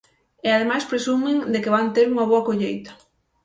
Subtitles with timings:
[0.45, 2.91] E ademais presumen de que van ter unha boa colleita.